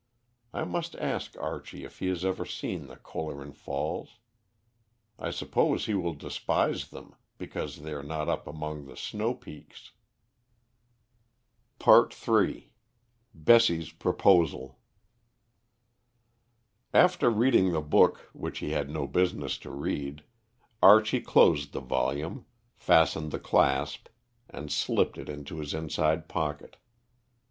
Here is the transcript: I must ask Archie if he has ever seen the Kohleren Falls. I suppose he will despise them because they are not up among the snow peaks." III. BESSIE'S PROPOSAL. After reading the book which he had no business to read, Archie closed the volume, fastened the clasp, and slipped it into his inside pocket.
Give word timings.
I 0.51 0.63
must 0.63 0.95
ask 0.95 1.37
Archie 1.37 1.83
if 1.83 1.99
he 1.99 2.07
has 2.07 2.25
ever 2.25 2.43
seen 2.43 2.87
the 2.87 2.95
Kohleren 2.95 3.53
Falls. 3.53 4.17
I 5.19 5.29
suppose 5.29 5.85
he 5.85 5.93
will 5.93 6.15
despise 6.15 6.89
them 6.89 7.13
because 7.37 7.83
they 7.83 7.93
are 7.93 8.01
not 8.01 8.27
up 8.27 8.47
among 8.47 8.87
the 8.87 8.97
snow 8.97 9.35
peaks." 9.35 9.91
III. 11.87 12.71
BESSIE'S 13.35 13.91
PROPOSAL. 13.91 14.79
After 16.95 17.29
reading 17.29 17.71
the 17.71 17.79
book 17.81 18.27
which 18.33 18.57
he 18.57 18.71
had 18.71 18.89
no 18.89 19.05
business 19.05 19.59
to 19.59 19.69
read, 19.69 20.23
Archie 20.81 21.21
closed 21.21 21.73
the 21.73 21.79
volume, 21.79 22.47
fastened 22.75 23.29
the 23.29 23.37
clasp, 23.37 24.07
and 24.49 24.71
slipped 24.71 25.19
it 25.19 25.29
into 25.29 25.59
his 25.59 25.75
inside 25.75 26.27
pocket. 26.27 26.77